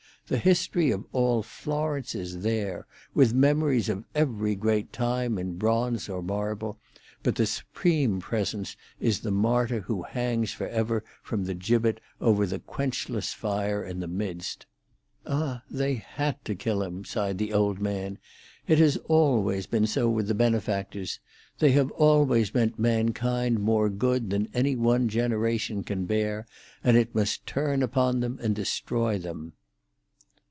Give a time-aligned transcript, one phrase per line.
[0.27, 6.07] The history of all Florence is there, with memories of every great time in bronze
[6.07, 6.79] or marble,
[7.21, 12.45] but the supreme presence is the martyr who hangs for ever from the gibbet over
[12.45, 14.65] the quenchless fire in the midst.
[15.27, 18.17] "Ah, they had to kill him!" sighed the old man.
[18.69, 21.19] "It has always been so with the benefactors.
[21.59, 26.45] They have always meant mankind more good than any one generation can bear,
[26.85, 29.51] and it must turn upon them and destroy them."